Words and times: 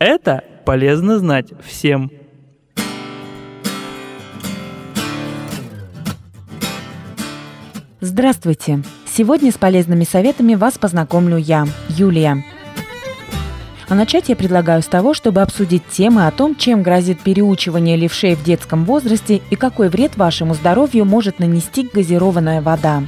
Это 0.00 0.42
полезно 0.64 1.18
знать 1.18 1.48
всем. 1.62 2.10
Здравствуйте! 8.00 8.82
Сегодня 9.04 9.52
с 9.52 9.58
полезными 9.58 10.04
советами 10.04 10.54
вас 10.54 10.78
познакомлю 10.78 11.36
я, 11.36 11.66
Юлия. 11.90 12.42
А 13.90 13.94
начать 13.94 14.30
я 14.30 14.36
предлагаю 14.36 14.80
с 14.80 14.86
того, 14.86 15.12
чтобы 15.12 15.42
обсудить 15.42 15.86
темы 15.90 16.26
о 16.26 16.30
том, 16.30 16.56
чем 16.56 16.82
грозит 16.82 17.20
переучивание 17.20 17.98
левшей 17.98 18.36
в 18.36 18.42
детском 18.42 18.86
возрасте 18.86 19.42
и 19.50 19.56
какой 19.56 19.90
вред 19.90 20.16
вашему 20.16 20.54
здоровью 20.54 21.04
может 21.04 21.40
нанести 21.40 21.86
газированная 21.92 22.62
вода. 22.62 23.02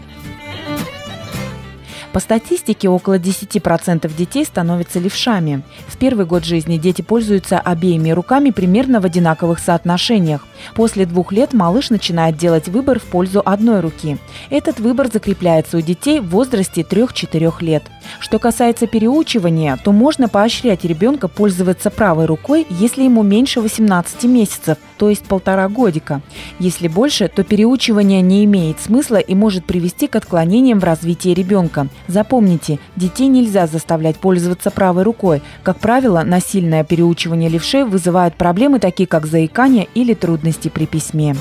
По 2.12 2.20
статистике, 2.20 2.90
около 2.90 3.18
10% 3.18 4.14
детей 4.14 4.44
становятся 4.44 4.98
левшами. 4.98 5.62
В 5.86 5.96
первый 5.96 6.26
год 6.26 6.44
жизни 6.44 6.76
дети 6.76 7.00
пользуются 7.00 7.58
обеими 7.58 8.10
руками 8.10 8.50
примерно 8.50 9.00
в 9.00 9.06
одинаковых 9.06 9.58
соотношениях. 9.58 10.46
После 10.74 11.06
двух 11.06 11.32
лет 11.32 11.54
малыш 11.54 11.88
начинает 11.88 12.36
делать 12.36 12.68
выбор 12.68 12.98
в 13.00 13.04
пользу 13.04 13.42
одной 13.44 13.80
руки. 13.80 14.18
Этот 14.50 14.78
выбор 14.78 15.08
закрепляется 15.10 15.78
у 15.78 15.80
детей 15.80 16.20
в 16.20 16.28
возрасте 16.28 16.82
3-4 16.82 17.52
лет. 17.60 17.84
Что 18.20 18.38
касается 18.38 18.86
переучивания, 18.86 19.78
то 19.82 19.92
можно 19.92 20.28
поощрять 20.28 20.84
ребенка 20.84 21.28
пользоваться 21.28 21.90
правой 21.90 22.26
рукой, 22.26 22.66
если 22.68 23.04
ему 23.04 23.22
меньше 23.22 23.60
18 23.60 24.24
месяцев, 24.24 24.76
то 25.02 25.08
есть 25.08 25.24
полтора 25.24 25.68
годика. 25.68 26.20
Если 26.60 26.86
больше, 26.86 27.26
то 27.26 27.42
переучивание 27.42 28.20
не 28.20 28.44
имеет 28.44 28.78
смысла 28.78 29.16
и 29.16 29.34
может 29.34 29.64
привести 29.64 30.06
к 30.06 30.14
отклонениям 30.14 30.78
в 30.78 30.84
развитии 30.84 31.30
ребенка. 31.30 31.88
Запомните, 32.06 32.78
детей 32.94 33.26
нельзя 33.26 33.66
заставлять 33.66 34.14
пользоваться 34.14 34.70
правой 34.70 35.02
рукой. 35.02 35.42
Как 35.64 35.80
правило, 35.80 36.22
насильное 36.22 36.84
переучивание 36.84 37.48
левшей 37.48 37.82
вызывает 37.82 38.36
проблемы 38.36 38.78
такие, 38.78 39.08
как 39.08 39.26
заикание 39.26 39.88
или 39.92 40.14
трудности 40.14 40.68
при 40.68 40.86
письме. 40.86 41.34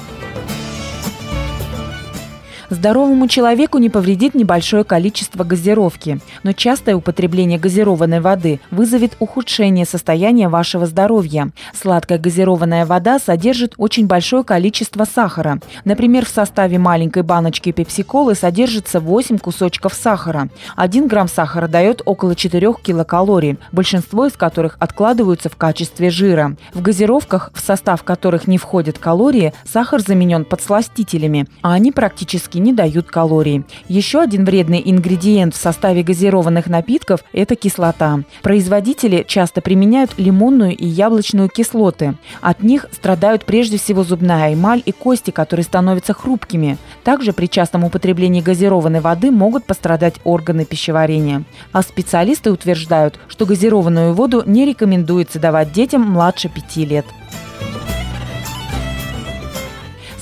Здоровому 2.72 3.27
человеку 3.27 3.80
не 3.80 3.89
повредит 3.89 4.33
небольшое 4.33 4.86
количество 4.86 5.44
газировки, 5.44 6.22
но 6.44 6.53
частое 6.53 6.95
употребление 6.95 7.59
газированной 7.59 8.22
воды 8.22 8.61
вызовет 8.72 9.17
ухудшение 9.19 9.86
состояния 9.86 10.47
вашего 10.47 10.86
здоровья. 10.86 11.52
Сладкая 11.73 12.17
газированная 12.17 12.86
вода 12.86 13.19
содержит 13.19 13.73
очень 13.75 14.08
большое 14.08 14.45
количество 14.45 15.03
сахара. 15.03 15.59
Например, 15.83 16.25
в 16.25 16.30
составе 16.30 16.80
маленькой 16.80 17.23
баночки 17.23 17.73
пепсиколы 17.73 18.36
содержится 18.36 19.02
8 19.02 19.38
кусочков 19.39 19.94
сахара. 19.94 20.47
1 20.78 21.08
грамм 21.08 21.28
сахара 21.28 21.67
дает 21.67 22.02
около 22.06 22.38
4 22.38 22.73
килокалорий, 22.81 23.58
большинство 23.73 24.28
из 24.28 24.33
которых 24.38 24.78
откладываются 24.80 25.50
в 25.50 25.58
качестве 25.58 26.09
жира. 26.09 26.56
В 26.73 26.81
газировках, 26.81 27.52
в 27.53 27.59
состав 27.59 28.03
которых 28.03 28.47
не 28.47 28.58
входят 28.58 28.97
калории, 28.97 29.52
сахар 29.66 30.00
заменен 30.00 30.45
подсластителями, 30.45 31.47
а 31.61 31.73
они 31.73 31.91
практически 31.91 32.61
не 32.62 32.73
дают 32.73 33.08
калорий. 33.08 33.64
Еще 33.88 34.22
один 34.22 34.45
вредный 34.45 34.81
ингредиент 34.84 35.54
в 35.56 35.58
составе 35.58 36.04
газированных 36.04 36.68
напитков– 36.68 37.22
это 37.34 37.56
кислота. 37.56 38.23
Производители 38.42 39.26
часто 39.28 39.62
применяют 39.62 40.12
лимонную 40.18 40.76
и 40.76 40.86
яблочную 40.86 41.50
кислоты. 41.50 42.16
От 42.42 42.64
них 42.64 42.86
страдают 42.92 43.45
прежде 43.45 43.78
всего 43.78 44.03
зубная 44.03 44.53
эмаль 44.53 44.81
и 44.86 44.92
кости, 44.92 45.31
которые 45.31 45.64
становятся 45.64 46.14
хрупкими. 46.14 46.78
Также 47.03 47.34
при 47.34 47.48
частом 47.48 47.84
употреблении 47.84 48.42
газированной 48.42 49.00
воды 49.00 49.31
могут 49.31 49.66
пострадать 49.66 50.16
органы 50.23 50.66
пищеварения. 50.66 51.44
А 51.72 51.81
специалисты 51.81 52.52
утверждают, 52.52 53.20
что 53.28 53.46
газированную 53.46 54.14
воду 54.14 54.44
не 54.46 54.66
рекомендуется 54.66 55.40
давать 55.40 55.73
детям 55.73 56.02
младше 56.02 56.50
5 56.50 56.75
лет 56.78 57.06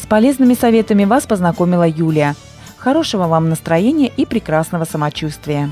полезными 0.09 0.55
советами 0.55 1.05
вас 1.05 1.25
познакомила 1.25 1.87
Юлия. 1.87 2.35
Хорошего 2.77 3.27
вам 3.27 3.49
настроения 3.49 4.07
и 4.07 4.25
прекрасного 4.25 4.85
самочувствия. 4.85 5.69